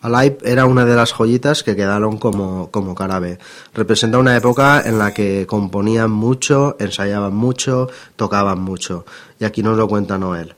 [0.00, 3.20] Alive era una de las joyitas que quedaron como, como cara.
[3.74, 9.04] Representa una época en la que componían mucho, ensayaban mucho, tocaban mucho.
[9.40, 10.54] Y aquí nos lo cuenta Noel.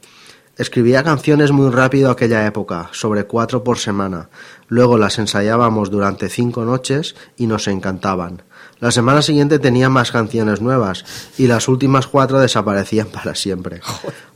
[0.59, 4.29] Escribía canciones muy rápido aquella época, sobre cuatro por semana.
[4.69, 8.43] Luego las ensayábamos durante cinco noches y nos encantaban.
[8.81, 11.05] La semana siguiente tenía más canciones nuevas
[11.37, 13.81] y las últimas cuatro desaparecían para siempre.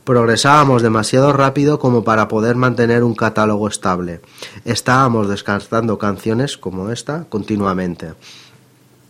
[0.03, 4.21] Progresábamos demasiado rápido como para poder mantener un catálogo estable.
[4.63, 8.13] Estábamos descartando canciones como esta continuamente.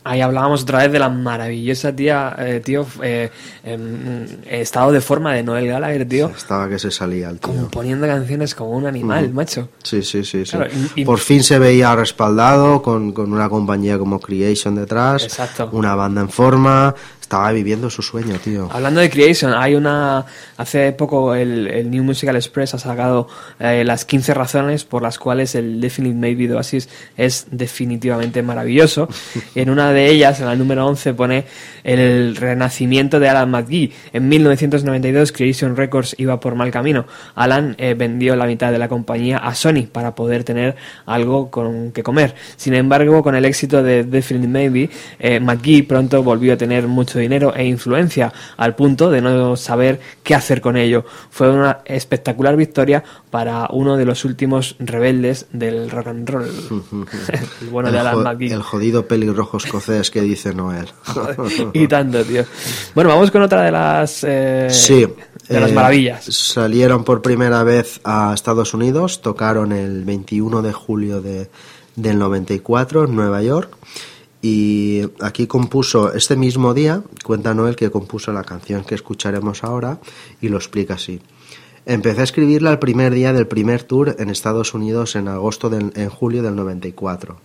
[0.08, 3.32] Ahí hablábamos otra vez de la maravillosa tía, eh, tío, eh,
[3.64, 6.28] em, estado de forma de Noel Gallagher, tío.
[6.36, 7.52] Estaba que se salía el tío.
[7.56, 9.70] Componiendo canciones como un animal, macho.
[9.82, 10.46] Sí, sí, sí.
[10.46, 10.52] sí.
[10.58, 15.24] Claro, y- y- Por fin se veía respaldado con, con una compañía como Creation detrás.
[15.24, 15.70] Exacto.
[15.72, 16.94] Una banda en forma.
[17.26, 18.70] Estaba viviendo su sueño, tío.
[18.72, 20.28] Hablando de Creation, hay una.
[20.58, 23.28] Hace poco el, el New Musical Express ha sacado
[23.60, 29.10] eh, las 15 razones por las cuales el Definite Maybe de Oasis es definitivamente maravilloso.
[29.56, 31.46] En una de ellas, en la número 11, pone
[31.84, 33.92] el renacimiento de Alan McGee.
[34.14, 37.08] En 1992, Creation Records iba por mal camino.
[37.34, 40.76] Alan eh, vendió la mitad de la compañía a Sony para poder tener
[41.08, 42.36] algo con que comer.
[42.56, 47.15] Sin embargo, con el éxito de Definite Maybe, eh, McGee pronto volvió a tener mucho
[47.20, 51.06] dinero e influencia al punto de no saber qué hacer con ello.
[51.30, 56.46] Fue una espectacular victoria para uno de los últimos rebeldes del rock and roll.
[57.62, 58.52] el bueno de Alan McGee.
[58.52, 60.88] el jodido pelirrojo escocés que dice Noel.
[61.74, 62.44] y tanto, tío.
[62.94, 65.06] Bueno, vamos con otra de las eh, Sí.
[65.48, 66.26] de las eh, maravillas.
[66.26, 71.50] Salieron por primera vez a Estados Unidos, tocaron el 21 de julio de,
[71.96, 73.76] del 94 en Nueva York.
[74.48, 79.98] Y aquí compuso, este mismo día, cuenta Noel que compuso la canción que escucharemos ahora
[80.40, 81.20] y lo explica así.
[81.88, 85.92] Empecé a escribirla el primer día del primer tour en Estados Unidos en agosto del,
[85.96, 87.42] en julio del 94.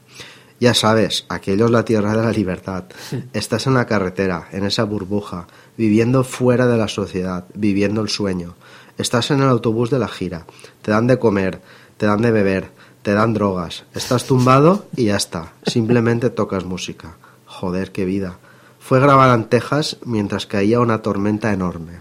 [0.61, 2.85] Ya sabes, aquello es la tierra de la libertad.
[3.33, 5.47] Estás en la carretera, en esa burbuja,
[5.79, 8.57] viviendo fuera de la sociedad, viviendo el sueño.
[8.99, 10.45] Estás en el autobús de la gira,
[10.83, 11.63] te dan de comer,
[11.97, 12.73] te dan de beber,
[13.03, 17.17] te dan drogas, estás tumbado y ya está, simplemente tocas música.
[17.47, 18.39] Joder, qué vida.
[18.79, 22.01] Fue grabada en Texas mientras caía una tormenta enorme.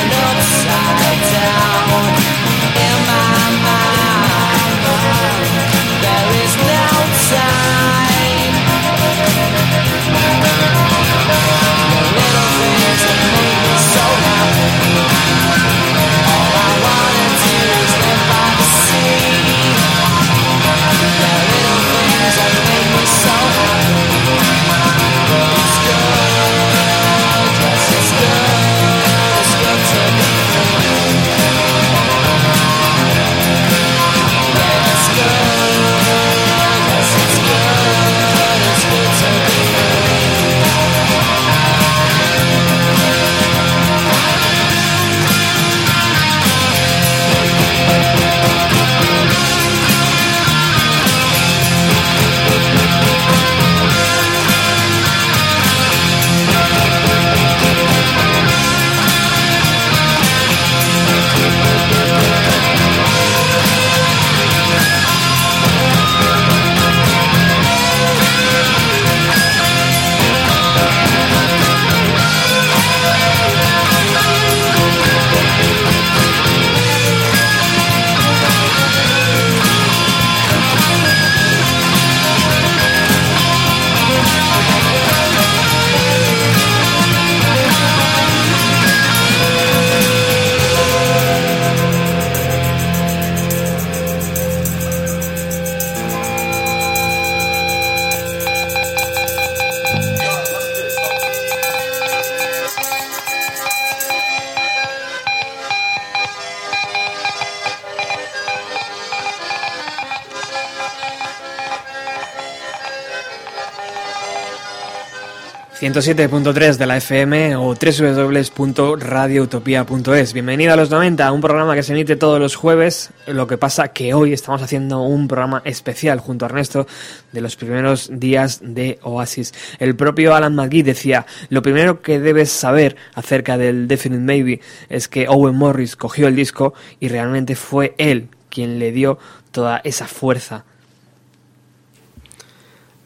[115.81, 120.33] 107.3 de la FM o www.radioutopia.es.
[120.33, 123.09] Bienvenido a los 90, un programa que se emite todos los jueves.
[123.25, 126.85] Lo que pasa que hoy estamos haciendo un programa especial junto a Ernesto
[127.31, 129.55] de los primeros días de Oasis.
[129.79, 135.07] El propio Alan McGee decía, lo primero que debes saber acerca del Definite Maybe es
[135.07, 139.17] que Owen Morris cogió el disco y realmente fue él quien le dio
[139.51, 140.63] toda esa fuerza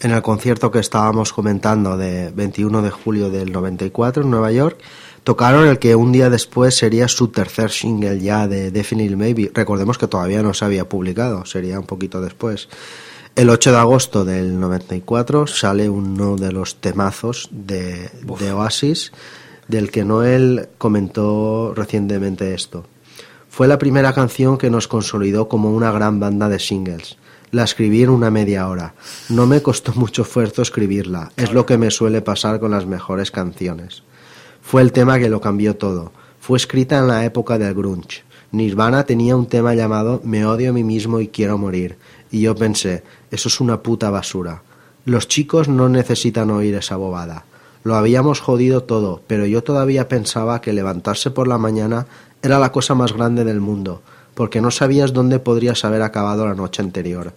[0.06, 4.78] en el concierto que estábamos comentando de 21 de julio del 94 en Nueva York,
[5.24, 9.52] tocaron el que un día después sería su tercer single ya de Definitely Maybe.
[9.52, 12.70] Recordemos que todavía no se había publicado, sería un poquito después.
[13.36, 19.12] El 8 de agosto del 94 sale uno de los temazos de, de Oasis,
[19.68, 22.86] del que Noel comentó recientemente esto.
[23.50, 27.18] Fue la primera canción que nos consolidó como una gran banda de singles
[27.56, 28.96] la escribí en una media hora.
[29.30, 31.32] No me costó mucho esfuerzo escribirla.
[31.38, 34.04] Es lo que me suele pasar con las mejores canciones.
[34.62, 36.12] Fue el tema que lo cambió todo.
[36.42, 38.24] Fue escrita en la época del grunge.
[38.52, 41.98] Nirvana tenía un tema llamado Me odio a mí mismo y quiero morir.
[42.30, 44.64] Y yo pensé, eso es una puta basura.
[45.06, 47.46] Los chicos no necesitan oír esa bobada.
[47.84, 52.06] Lo habíamos jodido todo, pero yo todavía pensaba que levantarse por la mañana
[52.42, 54.02] era la cosa más grande del mundo,
[54.34, 57.34] porque no sabías dónde podrías haber acabado la noche anterior.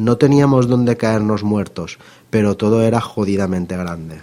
[0.00, 1.98] No teníamos dónde caernos muertos,
[2.30, 4.22] pero todo era jodidamente grande.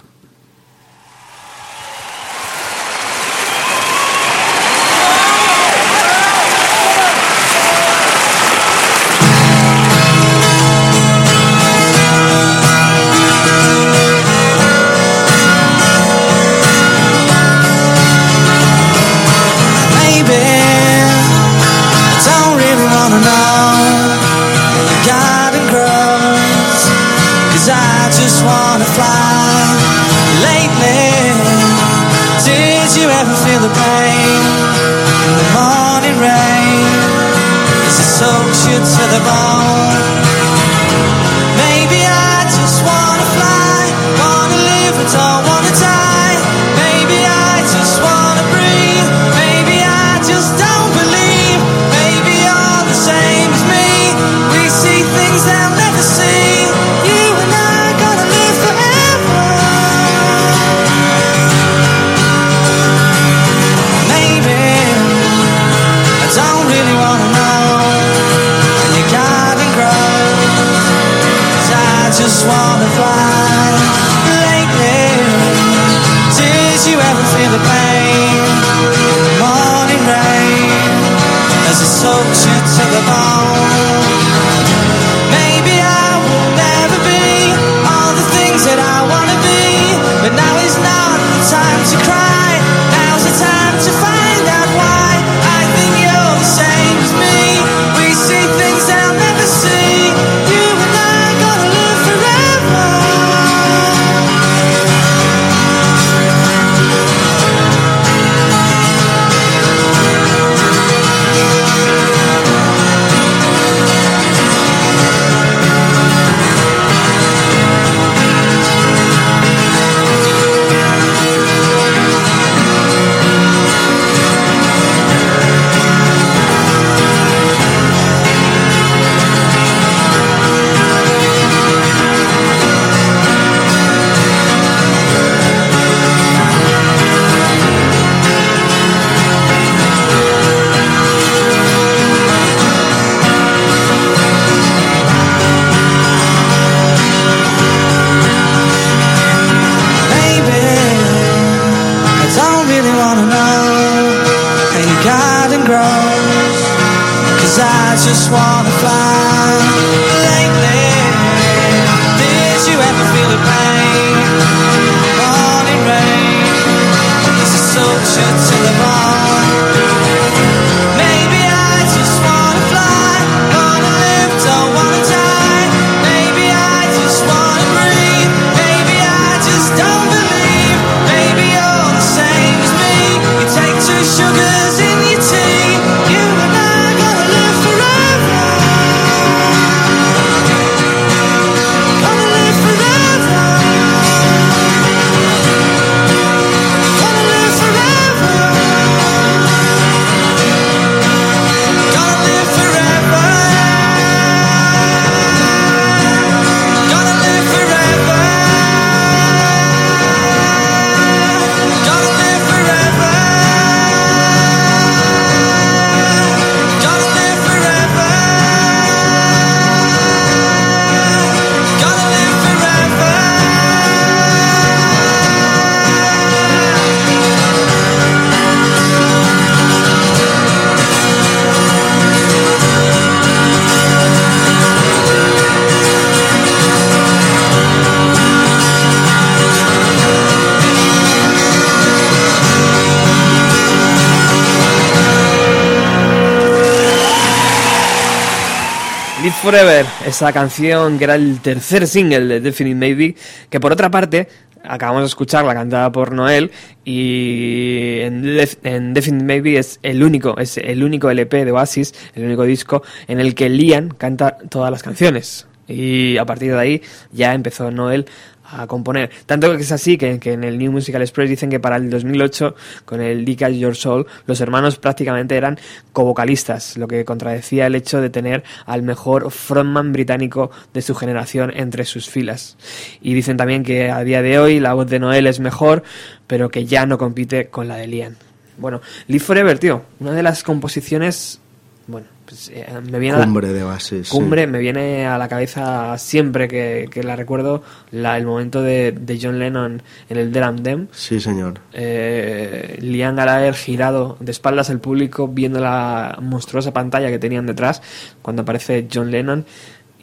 [249.48, 253.14] Forever, esa canción que era el tercer single de Definite Maybe,
[253.48, 254.28] que por otra parte
[254.62, 256.50] acabamos de escucharla cantada por Noel
[256.84, 261.94] y en, Def- en Definite Maybe es el único, es el único LP de Oasis,
[262.14, 265.46] el único disco en el que Liam canta todas las canciones.
[265.66, 268.04] Y a partir de ahí ya empezó Noel
[268.50, 269.10] a componer.
[269.26, 271.90] Tanto que es así que, que en el New Musical Express dicen que para el
[271.90, 275.58] 2008, con el Dick As Your Soul, los hermanos prácticamente eran
[275.92, 281.52] co-vocalistas, lo que contradecía el hecho de tener al mejor frontman británico de su generación
[281.54, 282.56] entre sus filas.
[283.00, 285.82] Y dicen también que a día de hoy la voz de Noel es mejor,
[286.26, 288.16] pero que ya no compite con la de Liam.
[288.56, 291.40] Bueno, Live Forever, tío, una de las composiciones,
[291.86, 294.02] bueno, pues, eh, me viene a la- Cumbre de sí.
[294.10, 298.92] Cumbre me viene a la cabeza siempre que, que la recuerdo la, el momento de,
[298.92, 300.88] de John Lennon en el Drum Dem.
[300.92, 301.60] Sí, señor.
[301.72, 307.80] Eh, Liam Gallagher girado de espaldas al público viendo la monstruosa pantalla que tenían detrás
[308.22, 309.46] cuando aparece John Lennon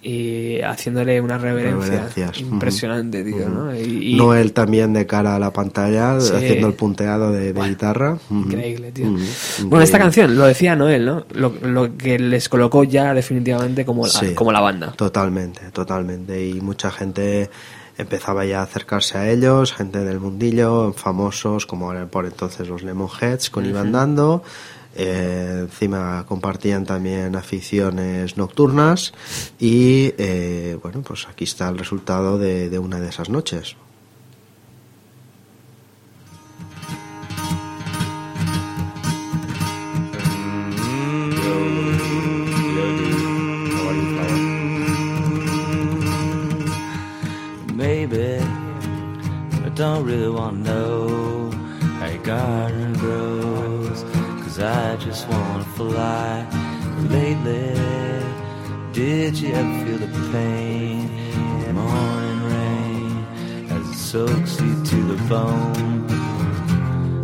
[0.08, 3.76] y haciéndole una reverencia impresionante, tío, ¿no?
[3.76, 6.32] Y, y- Noel también de cara a la pantalla, Sí.
[6.36, 8.20] haciendo el punteado de, de guitarra.
[8.30, 9.16] Increíble, tío.
[9.64, 11.26] Bueno, esta canción, lo decía Noel, ¿no?
[11.34, 14.36] Lo, lo que les colocó ya definitivamente como la, Sí.
[14.36, 14.92] como la banda.
[14.96, 16.46] Totalmente, totalmente.
[16.50, 17.50] Y mucha gente
[17.98, 23.50] empezaba ya a acercarse a ellos, gente del mundillo, famosos como por entonces los Lemonheads
[23.50, 24.44] con Iban Dando.
[24.96, 29.14] Eh, encima compartían también aficiones nocturnas
[29.60, 33.76] y eh, bueno, pues aquí está el resultado de, de una de esas noches.
[55.76, 56.48] Fly.
[57.10, 57.74] Lately,
[58.94, 61.10] did you ever feel the pain
[61.68, 63.12] in morning rain
[63.76, 66.08] as it soaks you to the bone?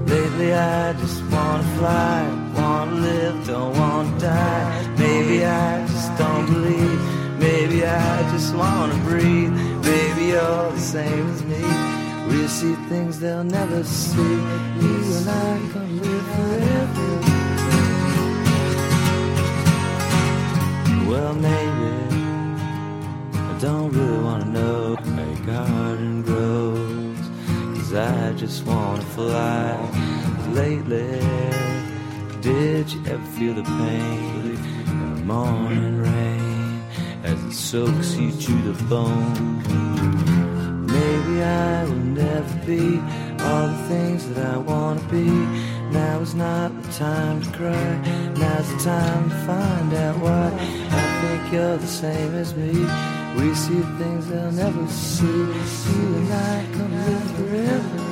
[0.05, 2.20] Lately I just wanna fly,
[2.53, 4.65] wanna live, don't wanna die.
[4.98, 7.01] Maybe I just don't believe,
[7.39, 9.53] maybe I just wanna breathe.
[9.89, 11.63] Maybe you're the same as me.
[12.29, 14.36] We see things they'll never see.
[14.84, 17.00] You and I can live forever.
[21.11, 21.91] Well, maybe
[23.33, 27.17] I don't really wanna know how your garden grows.
[27.75, 29.75] Cause I just wanna fly.
[30.53, 31.19] Lately,
[32.39, 36.81] did you ever feel the pain in the morning rain
[37.25, 39.57] as it soaks you to the bone?
[40.85, 43.01] Maybe I will never be
[43.43, 45.27] all the things that I wanna be.
[45.91, 47.95] Now is not the time to cry.
[48.38, 50.48] Now's the time to find out why.
[50.89, 52.71] I think you're the same as me.
[53.38, 55.25] We see things they'll never see.
[55.25, 58.10] You and I can live forever.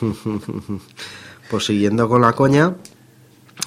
[1.48, 2.74] Pues siguiendo con la coña,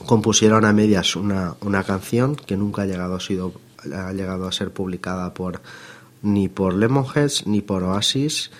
[0.06, 3.54] compusieron a medias una, una canción que nunca ha llegado, sido,
[3.96, 5.62] ha llegado a ser publicada por
[6.22, 8.52] ni por Lemonheads ni por Oasis,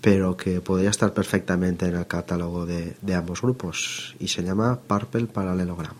[0.00, 5.28] pero que podría estar perfectamente en el catálogo de, ambos grupos y se llama Purple
[5.34, 5.96] Amsterdam.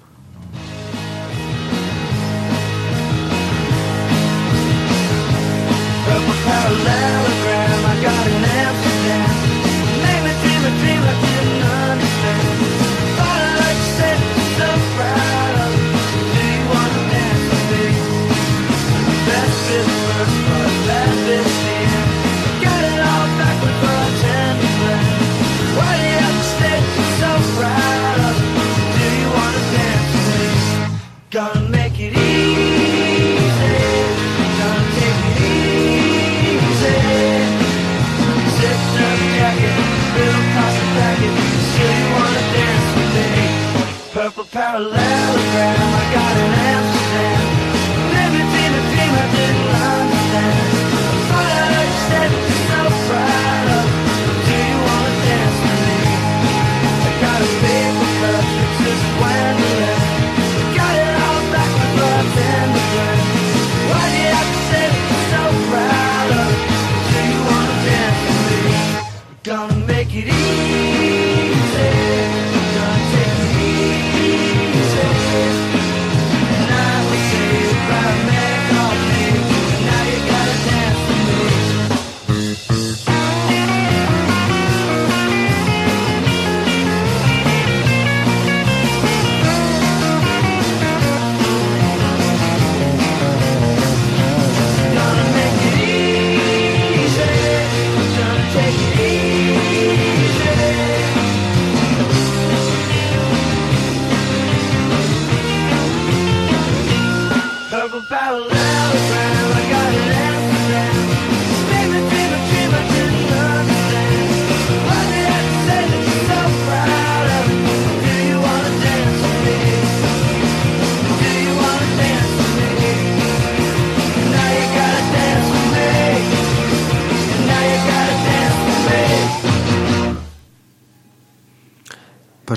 [44.30, 44.96] perfect parallelogram.
[45.00, 46.97] I got an answer.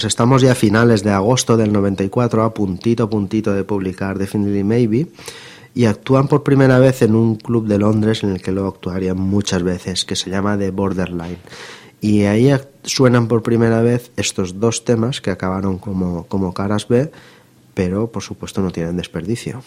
[0.02, 4.64] Pues estamos ya a finales de agosto del 94, a puntito, puntito de publicar Definitely
[4.64, 5.08] Maybe,
[5.76, 9.18] y actúan por primera vez en un club de Londres en el que luego actuarían
[9.18, 11.38] muchas veces, que se llama The Borderline.
[12.02, 17.12] Y ahí suenan por primera vez estos dos temas que acabaron como, como caras B,
[17.76, 19.62] pero por supuesto no tienen desperdicio.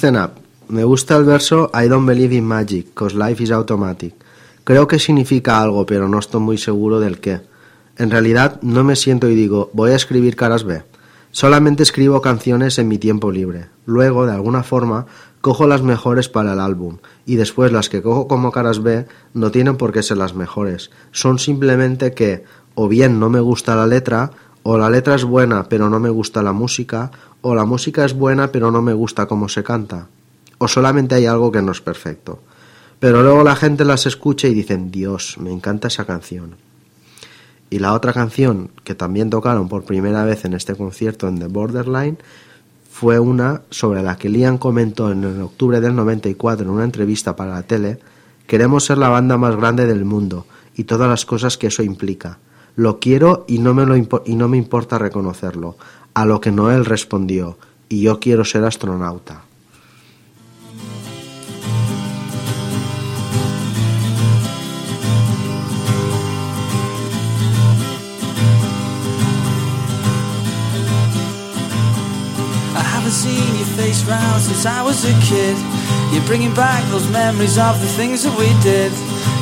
[0.00, 0.40] Up.
[0.68, 4.14] Me gusta el verso I don't believe in magic, cause life is automatic.
[4.64, 7.42] Creo que significa algo, pero no estoy muy seguro del qué.
[7.98, 10.82] En realidad no me siento y digo, voy a escribir caras B.
[11.30, 13.66] Solamente escribo canciones en mi tiempo libre.
[13.84, 15.06] Luego, de alguna forma,
[15.42, 16.98] cojo las mejores para el álbum.
[17.26, 20.90] Y después las que cojo como caras B no tienen por qué ser las mejores.
[21.10, 24.30] Son simplemente que o bien no me gusta la letra,
[24.62, 28.14] o la letra es buena pero no me gusta la música, o la música es
[28.14, 30.08] buena pero no me gusta cómo se canta.
[30.58, 32.40] O solamente hay algo que no es perfecto.
[33.00, 36.54] Pero luego la gente las escucha y dicen, Dios, me encanta esa canción.
[37.68, 41.46] Y la otra canción que también tocaron por primera vez en este concierto en The
[41.46, 42.18] Borderline
[42.92, 47.34] fue una sobre la que Liam comentó en el octubre del 94 en una entrevista
[47.34, 47.98] para la tele,
[48.46, 50.46] queremos ser la banda más grande del mundo
[50.76, 52.38] y todas las cosas que eso implica.
[52.74, 55.76] Lo quiero y no me, lo y no me importa reconocerlo.
[56.14, 57.58] A lo que Noel respondió,
[57.88, 59.44] y yo quiero ser astronauta.
[73.12, 75.54] Seen your face round since I was a kid.
[76.12, 78.90] You're bringing back those memories of the things that we did.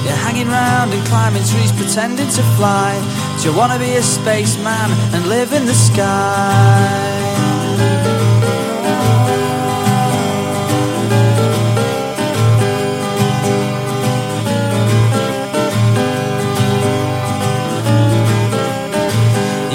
[0.04, 2.90] You're hanging round and climbing trees, pretending to fly.
[3.38, 7.20] Do you wanna be a spaceman and live in the sky?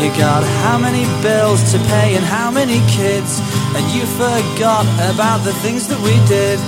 [0.01, 3.41] You got how many bills to pay and how many kids
[3.75, 6.59] And you forgot about the things that we did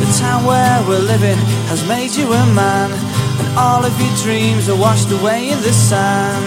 [0.00, 1.38] The town where we're living
[1.72, 2.92] has made you a man
[3.40, 6.44] And all of your dreams are washed away in the sand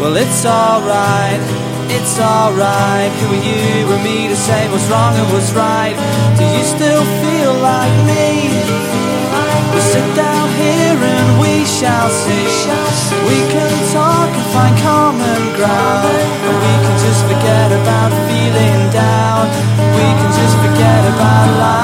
[0.00, 1.40] Well it's alright,
[1.88, 5.96] it's alright Who are you and me to say what's wrong and what's right
[6.36, 8.84] Do you still feel like me?
[9.72, 12.46] We'll sit down here and we shall see.
[13.26, 16.14] We can talk and find common ground.
[16.46, 19.50] And we can just forget about feeling down.
[19.98, 21.83] We can just forget about life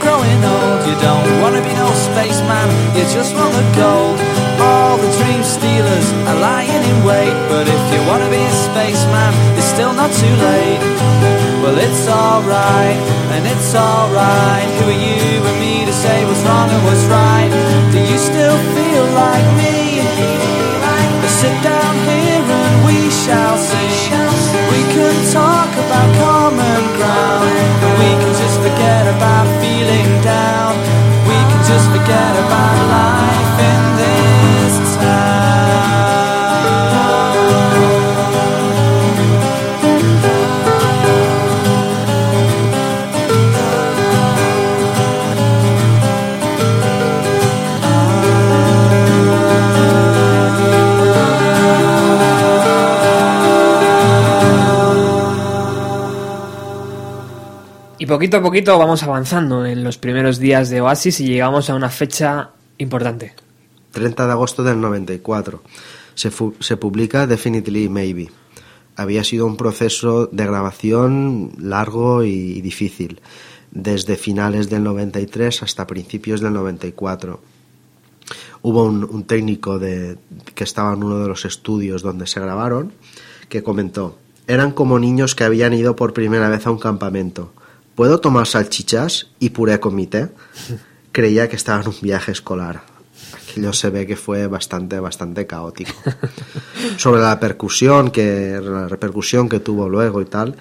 [0.00, 0.80] growing old.
[0.88, 4.18] You don't wanna be no spaceman, you just want the gold.
[4.60, 9.32] All the dream stealers are lying in wait, but if you wanna be a spaceman,
[9.58, 10.82] it's still not too late.
[11.62, 13.00] Well, it's alright,
[13.34, 14.68] and it's alright.
[14.78, 17.50] Who are you and me to say what's wrong and what's right?
[17.94, 19.70] Do you still feel like me?
[21.40, 24.19] Sit down here and we shall see.
[26.00, 27.44] Can common ground.
[27.84, 30.72] And we can just forget about feeling down.
[31.28, 32.79] We can just forget about
[58.20, 61.88] poquito a poquito vamos avanzando en los primeros días de Oasis y llegamos a una
[61.88, 63.32] fecha importante.
[63.92, 65.62] 30 de agosto del 94.
[66.14, 66.30] Se,
[66.60, 68.28] se publica Definitely Maybe.
[68.94, 73.22] Había sido un proceso de grabación largo y difícil,
[73.70, 77.40] desde finales del 93 hasta principios del 94.
[78.60, 80.18] Hubo un, un técnico de,
[80.54, 82.92] que estaba en uno de los estudios donde se grabaron
[83.48, 87.54] que comentó, eran como niños que habían ido por primera vez a un campamento.
[88.00, 90.30] ¿Puedo tomar salchichas y puré con mi té?
[91.12, 92.80] Creía que estaba en un viaje escolar.
[93.34, 95.92] Aquello se ve que fue bastante, bastante caótico.
[96.96, 100.56] Sobre la percusión, que la repercusión que tuvo luego y tal,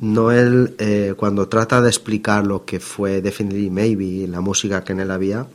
[0.00, 4.98] Noel, eh, cuando trata de explicar lo que fue Definitely Maybe la música que en
[4.98, 5.46] él había,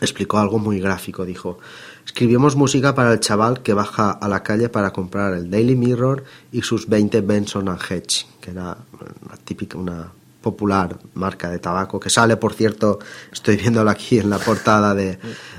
[0.00, 1.26] explicó algo muy gráfico.
[1.26, 1.58] Dijo,
[2.06, 6.24] escribimos música para el chaval que baja a la calle para comprar el Daily Mirror
[6.50, 8.78] y sus 20 Benson and Hedge, que era
[9.22, 10.12] una típica, una
[10.46, 13.00] popular marca de tabaco, que sale, por cierto,
[13.32, 15.18] estoy viéndolo aquí en la portada de,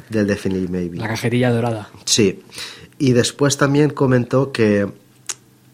[0.10, 0.98] del Definitely Maybe.
[0.98, 1.90] La cajetilla dorada.
[2.06, 2.42] Sí.
[2.98, 4.88] Y después también comentó que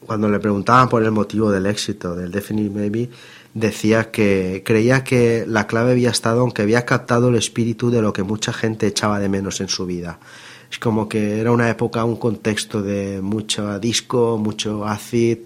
[0.08, 3.10] cuando le preguntaban por el motivo del éxito del Definitely Maybe,
[3.54, 8.14] decía que creía que la clave había estado aunque había captado el espíritu de lo
[8.14, 10.18] que mucha gente echaba de menos en su vida.
[10.72, 15.38] Es como que era una época, un contexto de mucho disco, mucho acid,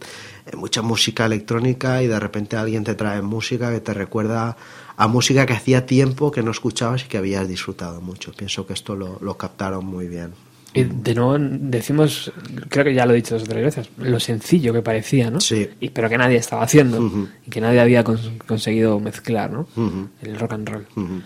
[0.56, 4.56] mucha música electrónica y de repente alguien te trae música que te recuerda
[4.96, 8.32] a música que hacía tiempo que no escuchabas y que habías disfrutado mucho.
[8.34, 10.32] Pienso que esto lo, lo captaron muy bien.
[10.74, 12.32] Y de nuevo decimos,
[12.70, 15.40] creo que ya lo he dicho dos o tres veces, lo sencillo que parecía, ¿no?
[15.42, 15.68] Sí.
[15.80, 17.28] Y, pero que nadie estaba haciendo Ujú.
[17.46, 19.62] y que nadie había cons- conseguido mezclar, ¿no?
[19.76, 20.10] Ujú.
[20.22, 20.86] El rock and roll.
[20.96, 21.22] Ujú.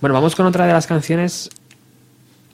[0.00, 1.48] Bueno, vamos con otra de las canciones.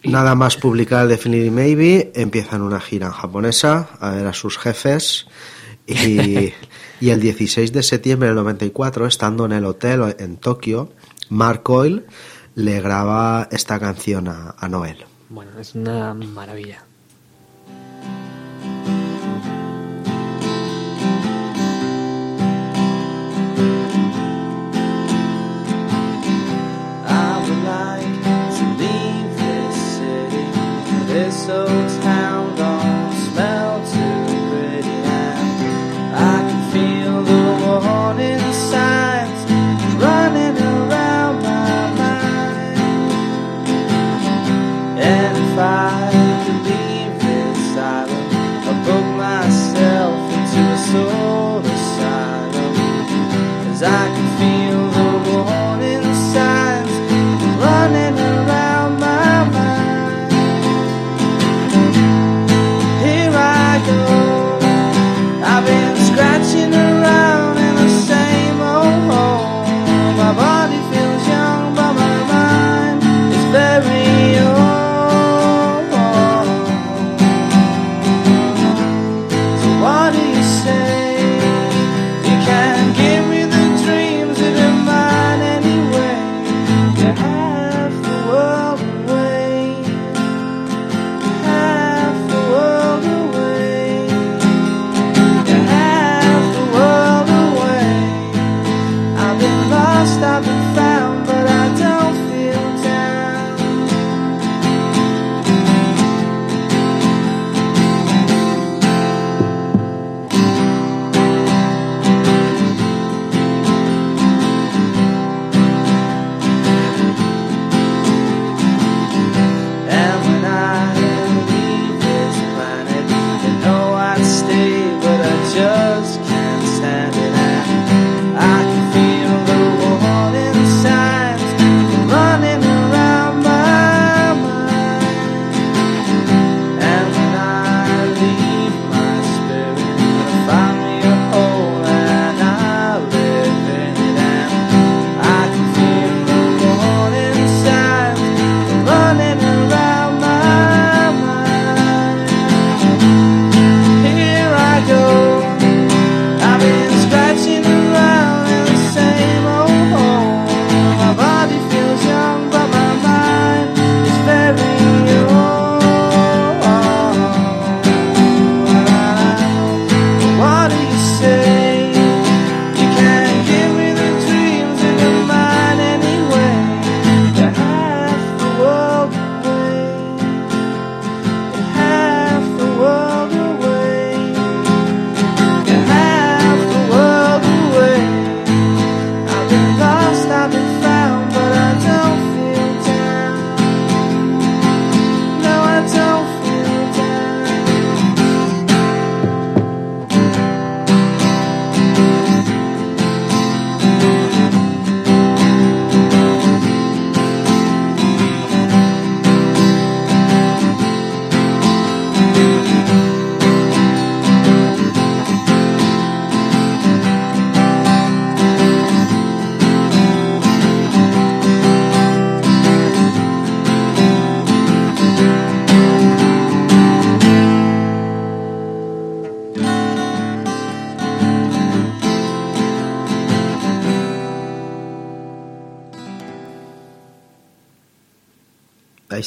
[0.05, 5.27] Nada más publicar Definitely Maybe, empiezan una gira en japonesa a ver a sus jefes
[5.87, 6.53] y,
[7.01, 10.93] y el 16 de septiembre del 94, estando en el hotel en Tokio,
[11.29, 12.05] Mark Coyle
[12.55, 15.05] le graba esta canción a, a Noel.
[15.29, 16.85] Bueno, es una maravilla.
[27.05, 28.23] I would like
[28.59, 30.45] to leave this city.
[31.07, 32.02] This old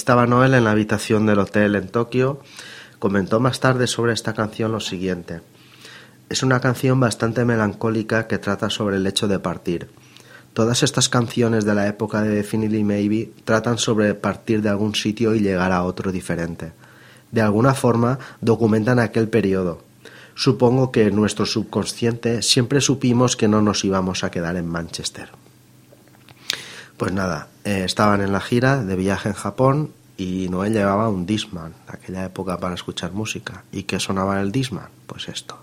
[0.05, 2.39] estaba Noel en la habitación del hotel en Tokio.
[2.99, 5.41] Comentó más tarde sobre esta canción lo siguiente.
[6.29, 9.89] Es una canción bastante melancólica que trata sobre el hecho de partir.
[10.53, 15.33] Todas estas canciones de la época de Definitely Maybe tratan sobre partir de algún sitio
[15.33, 16.73] y llegar a otro diferente.
[17.31, 19.81] De alguna forma documentan aquel periodo.
[20.35, 25.31] Supongo que en nuestro subconsciente siempre supimos que no nos íbamos a quedar en Manchester.
[26.97, 31.25] Pues nada, eh, estaban en la gira de viaje en Japón y Noel llevaba un
[31.25, 33.63] Discman, aquella época para escuchar música.
[33.71, 34.87] ¿Y qué sonaba el Discman?
[35.05, 35.59] Pues esto.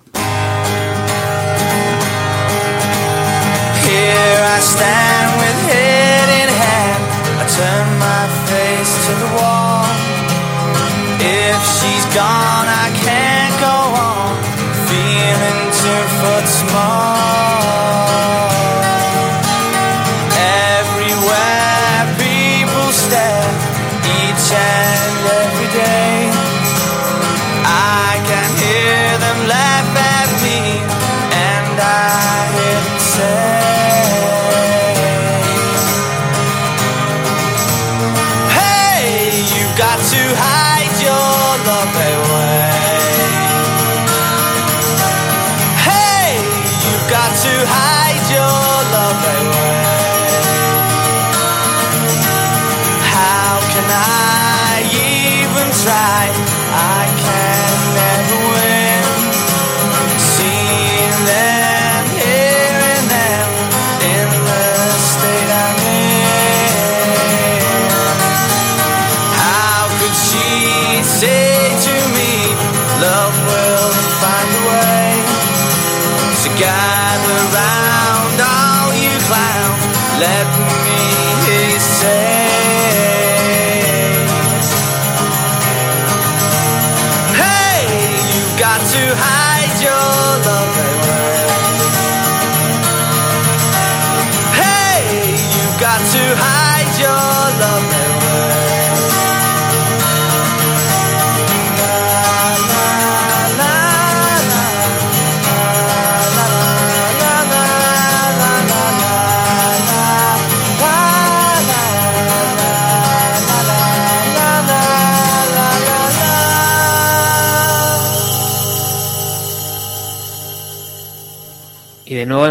[11.25, 13.77] If she's gone, I can't go.
[14.89, 15.63] Feeling
[16.19, 17.92] foot small.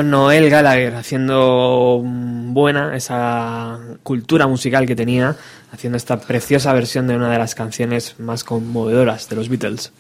[0.04, 5.36] Noel Gallagher haciendo buena esa cultura musical que tenía,
[5.72, 9.92] haciendo esta preciosa versión de una de las canciones más conmovedoras de los Beatles.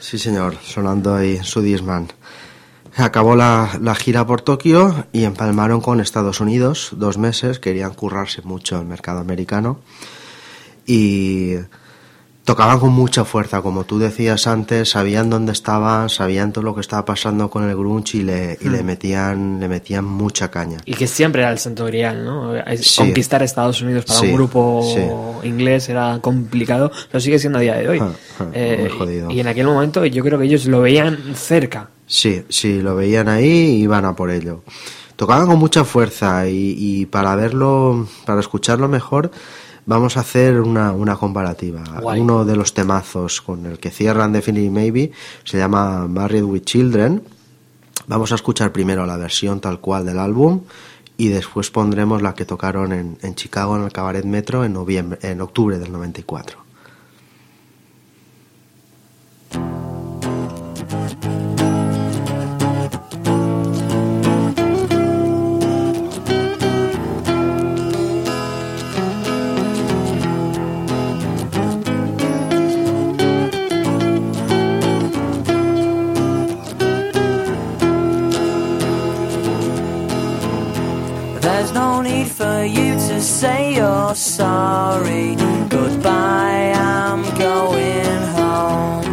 [0.00, 2.08] Sí, señor, sonando ahí su Disman.
[2.96, 7.58] Acabó la, la gira por Tokio y empalmaron con Estados Unidos dos meses.
[7.58, 9.80] Querían currarse mucho el mercado americano
[10.86, 11.54] y
[12.52, 14.90] tocaban con mucha fuerza, como tú decías antes.
[14.90, 18.68] Sabían dónde estaban, sabían todo lo que estaba pasando con el grunge y le, y
[18.68, 20.78] le metían le metían mucha caña.
[20.84, 22.52] Y que siempre era el santo grial, ¿no?
[22.76, 22.96] Sí.
[22.98, 24.82] Conquistar Estados Unidos para Sí, un grupo
[25.42, 25.48] sí.
[25.48, 27.98] inglés era complicado, lo sigue siendo a día de hoy.
[28.00, 29.30] Ah, ah, Eh, muy jodido.
[29.30, 31.88] y en aquel momento yo creo que ellos lo veían cerca.
[32.06, 34.62] Sí, sí, lo veían ahí y iban a por ello.
[35.16, 39.30] Tocaban con mucha fuerza y, y para verlo, para escucharlo mejor,
[39.90, 41.82] vamos a hacer una, una comparativa.
[42.00, 42.20] Guay.
[42.20, 45.10] Uno de los temazos con el que cierran Definitely Maybe
[45.42, 47.24] se llama Married with Children.
[48.06, 50.62] Vamos a escuchar primero la versión tal cual del álbum
[51.16, 55.18] y después pondremos la que tocaron en, en Chicago en el Cabaret Metro en, noviembre,
[55.22, 56.70] en octubre del 94.
[82.40, 85.36] For you to say you're sorry.
[85.68, 89.04] Goodbye, I'm going home.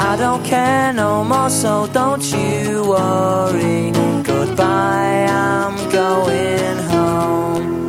[0.00, 3.92] I don't care no more, so don't you worry.
[4.32, 7.88] Goodbye, I'm going home.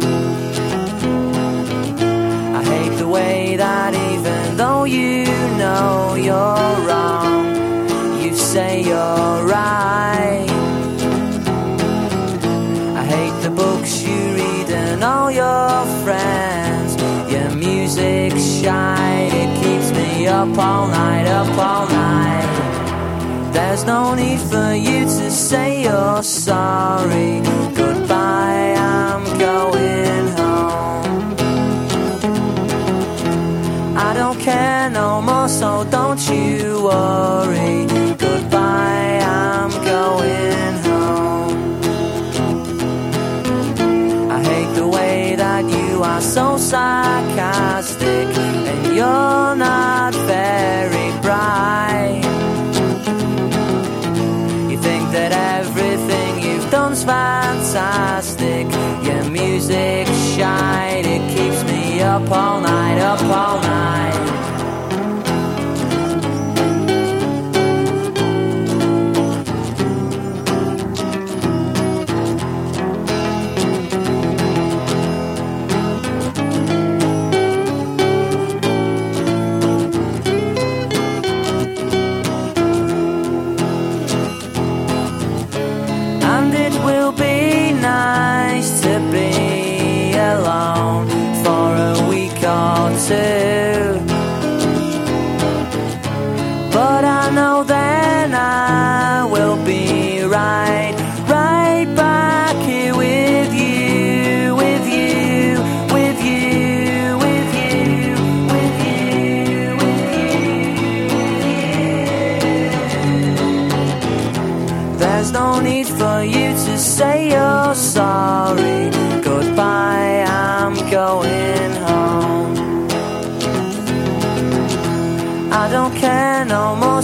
[2.60, 5.24] I hate the way that even though you
[5.62, 7.46] know you're wrong,
[8.22, 10.41] you say you're right.
[15.34, 16.96] Your friends.
[17.32, 23.52] Your music shine, it keeps me up all night, up all night.
[23.54, 27.42] There's no need for you to say you're sorry.
[27.76, 31.36] Goodbye, I'm going home.
[33.98, 37.91] I don't care no more, so don't you worry.
[62.12, 64.11] Up all night, up all night.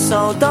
[0.09, 0.46] No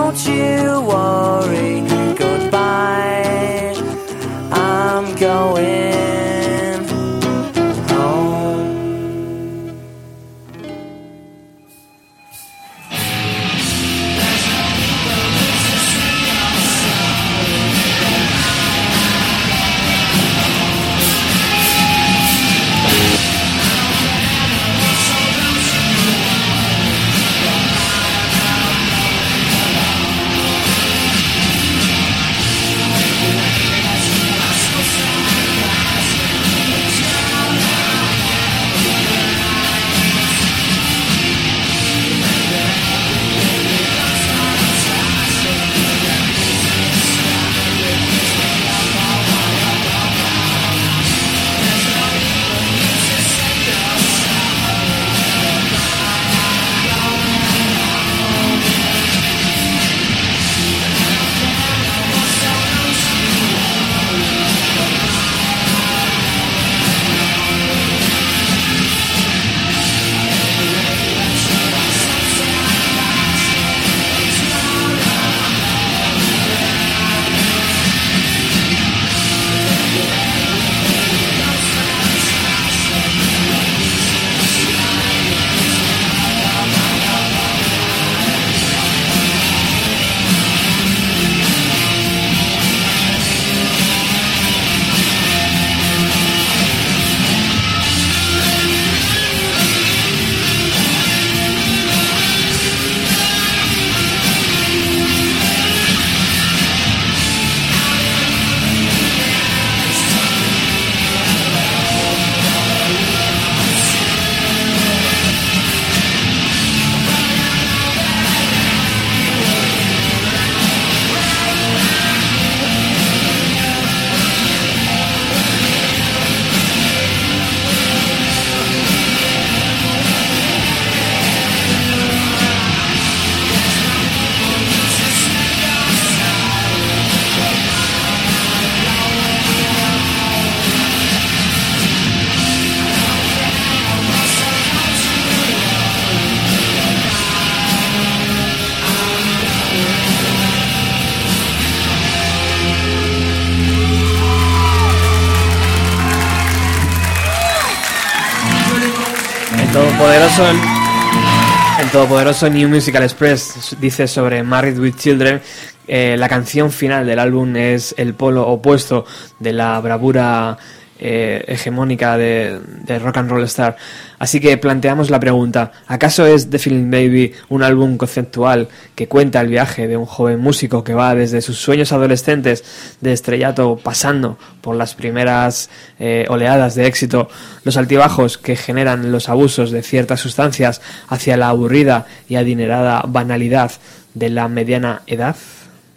[160.38, 165.40] el todopoderoso New Musical Express dice sobre Married with Children.
[165.88, 169.06] eh, la canción final del álbum es el polo opuesto
[169.38, 170.58] de la bravura
[170.98, 173.76] eh, hegemónica de, de Rock and Roll Star.
[174.18, 179.40] Así que planteamos la pregunta: ¿acaso es The Feeling Baby un álbum conceptual que cuenta
[179.40, 182.64] el viaje de un joven músico que va desde sus sueños adolescentes
[183.00, 187.28] de estrellato pasando por las primeras eh, oleadas de éxito,
[187.64, 193.72] los altibajos que generan los abusos de ciertas sustancias hacia la aburrida y adinerada banalidad
[194.14, 195.36] de la mediana edad?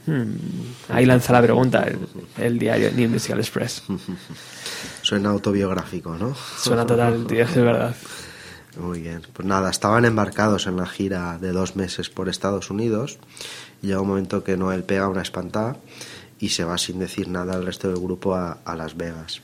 [0.06, 0.34] Hmm,
[0.90, 2.00] Ahí lanza la pregunta el,
[2.44, 3.84] el diario New Musical Express.
[5.10, 6.36] Suena autobiográfico, ¿no?
[6.36, 7.96] Suena total, tío, es verdad.
[8.78, 9.24] Muy bien.
[9.34, 13.18] Pues nada, estaban embarcados en la gira de dos meses por Estados Unidos.
[13.82, 15.78] Y llega un momento que Noel pega una espantada
[16.40, 19.42] y se va sin decir nada al resto del grupo a, a Las Vegas.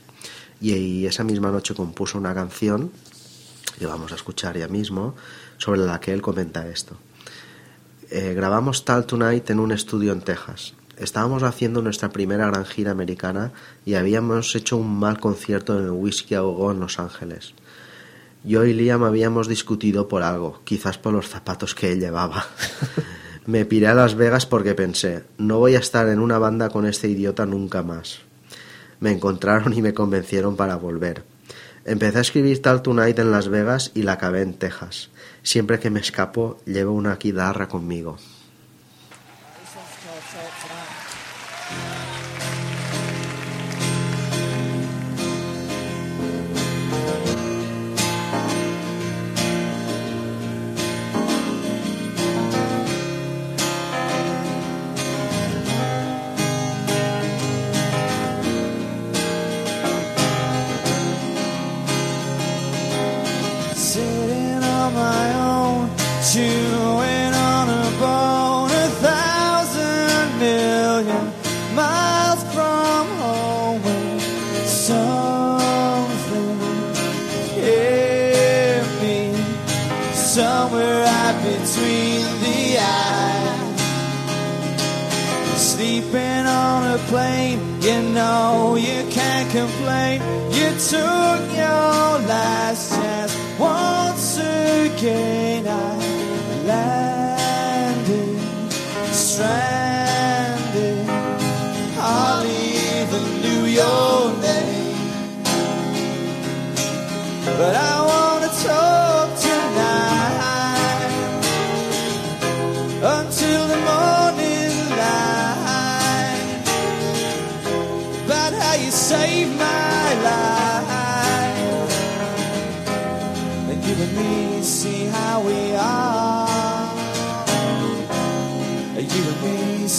[0.60, 2.92] Y, y esa misma noche compuso una canción
[3.76, 5.16] que vamos a escuchar ya mismo,
[5.58, 6.96] sobre la que él comenta esto.
[8.08, 10.74] Eh, grabamos Tal Tonight en un estudio en Texas.
[10.96, 13.52] Estábamos haciendo nuestra primera gran gira americana
[13.84, 17.54] y habíamos hecho un mal concierto en el Whisky a Go en Los Ángeles.
[18.44, 22.46] Yo y Liam habíamos discutido por algo, quizás por los zapatos que él llevaba.
[23.46, 26.86] Me piré a Las Vegas porque pensé, no voy a estar en una banda con
[26.86, 28.20] este idiota nunca más.
[28.98, 31.24] Me encontraron y me convencieron para volver.
[31.84, 35.10] Empecé a escribir Tal Tonight en Las Vegas y la acabé en Texas.
[35.42, 38.16] Siempre que me escapo, llevo una guitarra conmigo.
[90.90, 95.66] Took your last chance once again.
[95.66, 95.96] I
[96.64, 98.38] landed,
[99.12, 101.08] stranded,
[101.98, 104.94] hardly even knew your name.
[107.58, 107.95] But I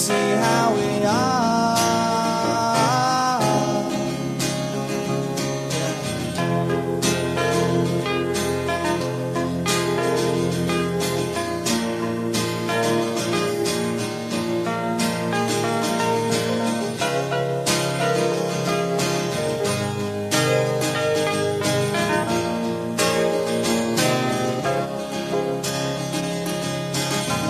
[0.08, 1.38] see how we are.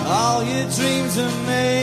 [0.06, 1.77] All your dreams are made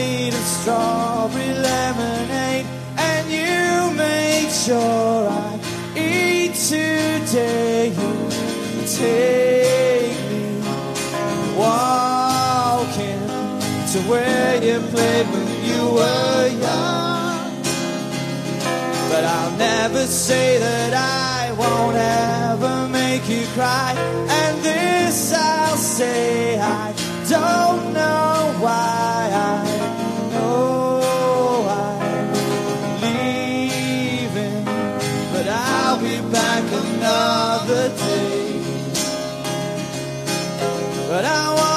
[0.66, 2.66] strawberry lemonade,
[2.98, 5.60] and you made sure I
[5.94, 7.90] eat today.
[7.90, 8.14] You
[8.98, 10.58] take me
[11.56, 13.22] walking
[13.92, 17.62] to where you played when you were young.
[19.10, 23.94] But I'll never say that I won't ever make you cry.
[24.40, 26.92] And this I'll say I
[27.30, 27.65] don't
[41.26, 41.75] I wanna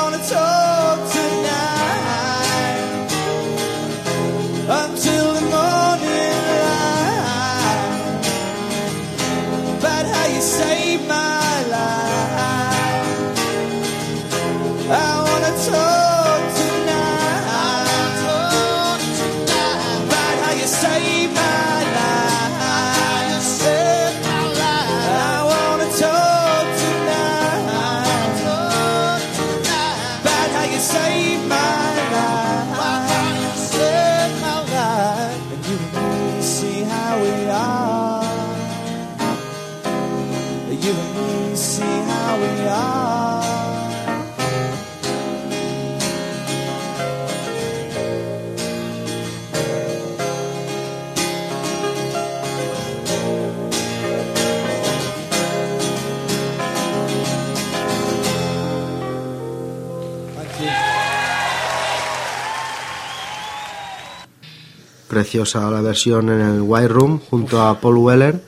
[65.09, 68.39] Preciosa la versión en el White Room junto a Paul Weller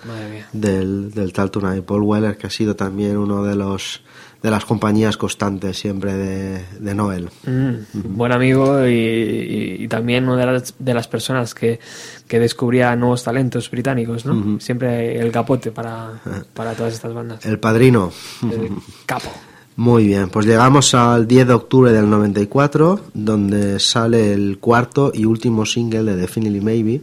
[0.54, 1.84] del, del Tal Tonight.
[1.84, 4.02] Paul Weller que ha sido también uno de los
[4.44, 7.30] de las compañías constantes siempre de, de Noel.
[7.46, 11.80] Mm, buen amigo y, y- y también una de las, de las personas que,
[12.28, 14.60] que descubría nuevos talentos británicos, ¿no?
[14.60, 16.14] Siempre el capote para,
[16.56, 17.46] para todas estas bandas.
[17.46, 18.12] El Padrino.
[18.42, 18.72] El
[19.06, 19.30] capo.
[19.78, 25.26] Muy bien, pues llegamos al 10 de octubre del 94, donde sale el cuarto y
[25.26, 27.02] último single de Definitely Maybe.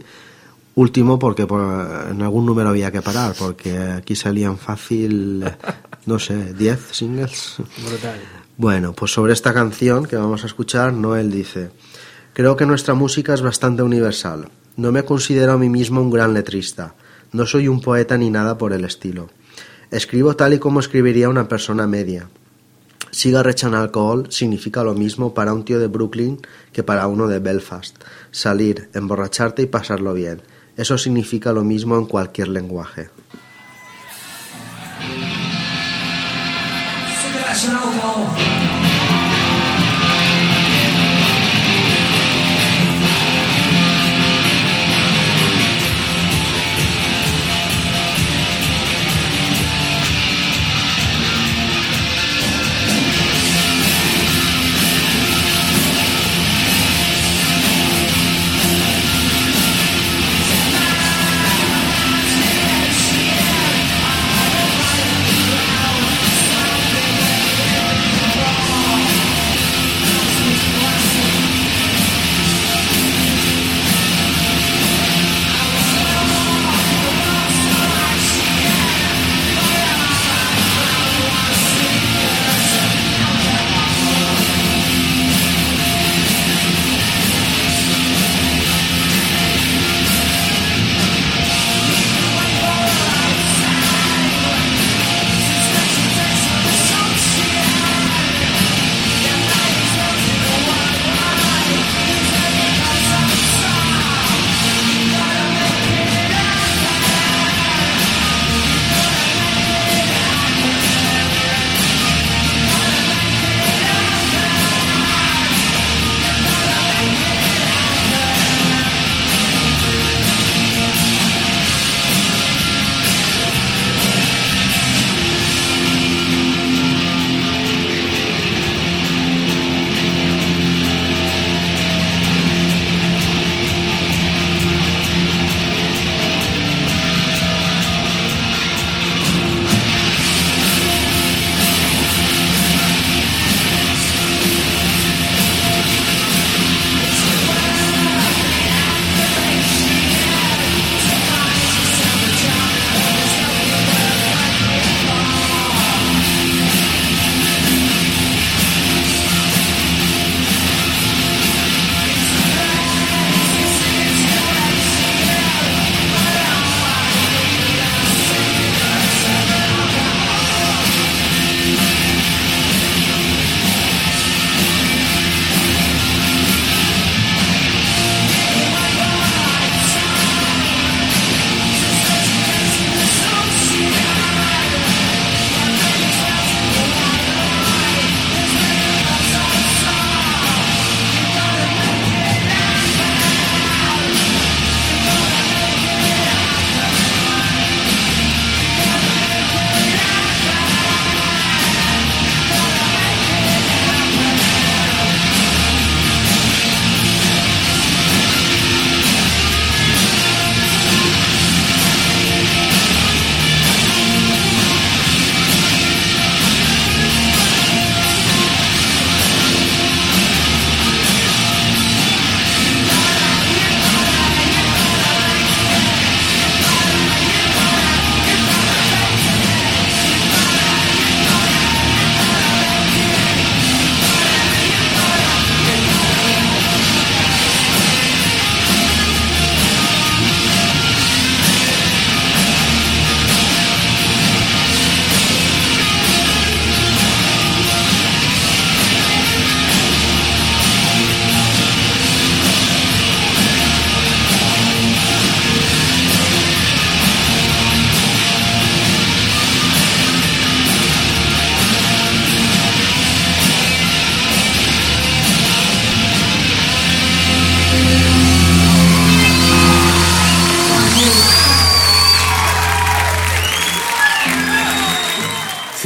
[0.75, 5.43] Último porque por- en algún número había que parar, porque aquí salían fácil,
[6.05, 7.55] no sé, 10 singles.
[7.85, 8.19] Brutal.
[8.55, 11.71] Bueno, pues sobre esta canción que vamos a escuchar, Noel dice,
[12.33, 14.47] creo que nuestra música es bastante universal.
[14.77, 16.93] No me considero a mí mismo un gran letrista.
[17.33, 19.29] No soy un poeta ni nada por el estilo.
[19.91, 22.29] Escribo tal y como escribiría una persona media.
[23.11, 26.39] Cigarette and alcohol significa lo mismo para un tío de Brooklyn
[26.71, 27.95] que para uno de Belfast.
[28.31, 30.41] Salir, emborracharte y pasarlo bien.
[30.77, 33.09] Eso significa lo mismo en cualquier lenguaje.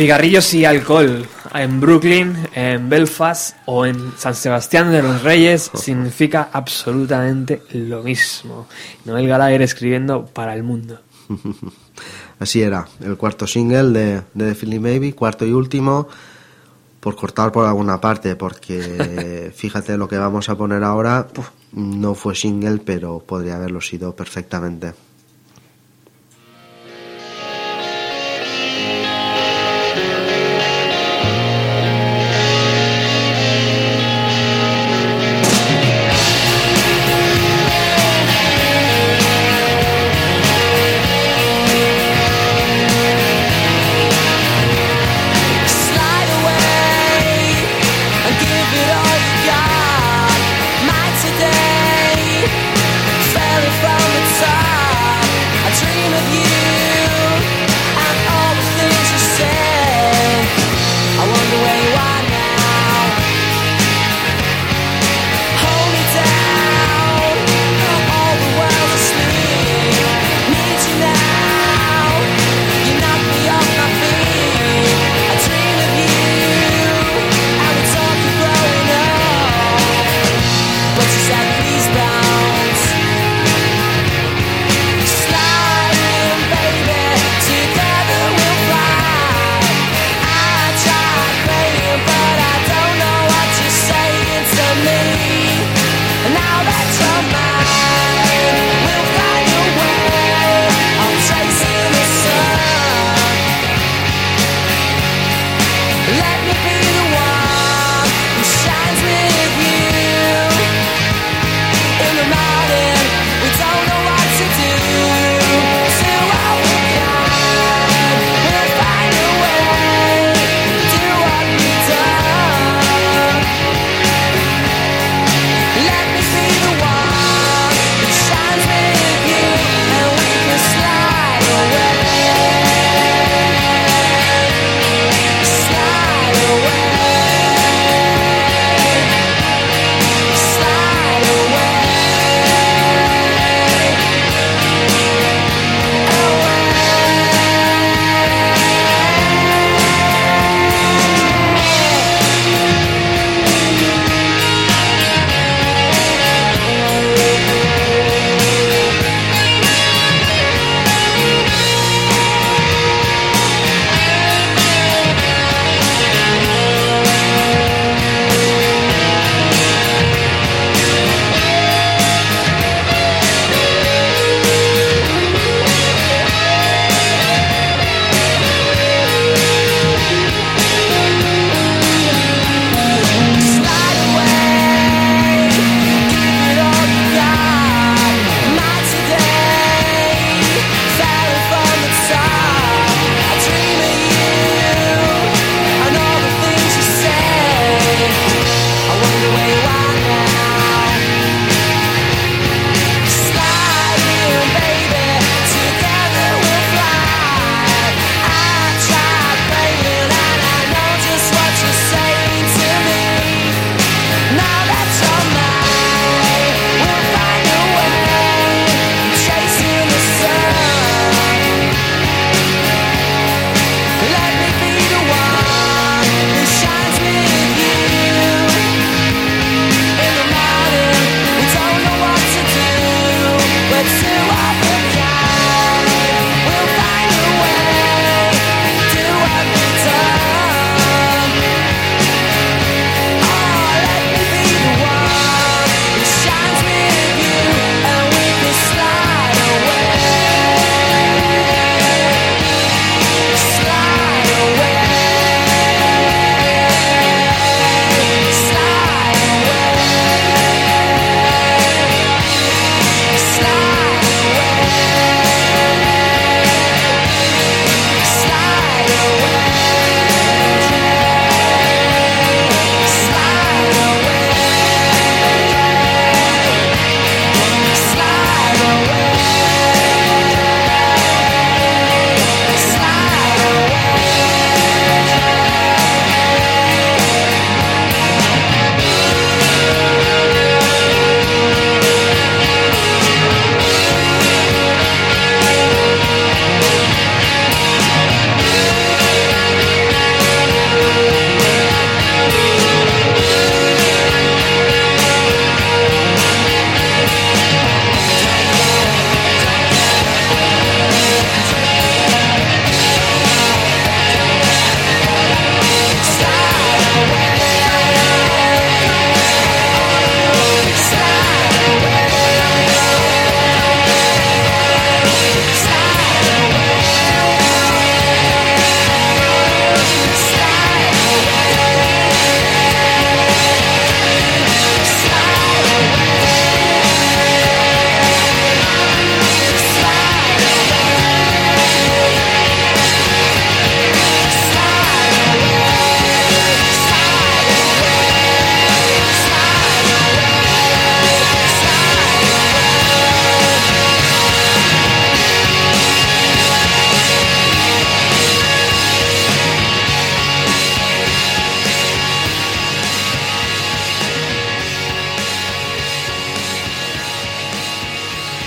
[0.03, 6.49] Cigarrillos y alcohol en Brooklyn, en Belfast o en San Sebastián de los Reyes significa
[6.51, 8.67] absolutamente lo mismo.
[9.05, 10.99] Noel Gallagher escribiendo para el mundo.
[12.39, 16.09] Así era, el cuarto single de, de The Feeling Maybe, cuarto y último,
[16.99, 21.29] por cortar por alguna parte, porque fíjate lo que vamos a poner ahora,
[21.71, 24.91] no fue single, pero podría haberlo sido perfectamente.